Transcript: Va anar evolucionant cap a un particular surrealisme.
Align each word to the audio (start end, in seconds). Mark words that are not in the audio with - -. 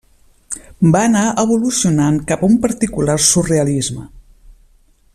Va 0.95 1.01
anar 1.09 1.25
evolucionant 1.43 2.17
cap 2.31 2.41
a 2.41 2.49
un 2.53 2.57
particular 2.65 3.19
surrealisme. 3.29 4.11